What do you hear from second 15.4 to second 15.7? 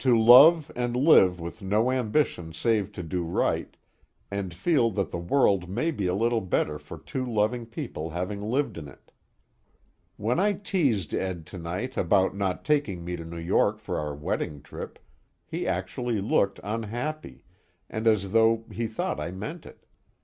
he